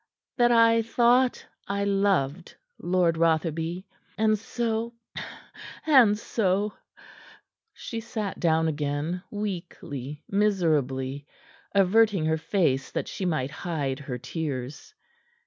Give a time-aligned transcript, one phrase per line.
[0.35, 3.85] that I thought I loved Lord Rotherby.
[4.17, 4.95] And so
[5.85, 6.73] and so"
[7.73, 11.27] She sat down again, weakly, miserably,
[11.75, 14.95] averting her face that she might hide her tears.